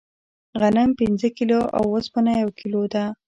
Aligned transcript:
غنم 0.59 0.89
پنځه 0.99 1.27
کیلو 1.37 1.59
او 1.77 1.83
اوسپنه 1.93 2.31
یو 2.41 2.49
کیلو 2.59 2.81
ده. 2.93 3.03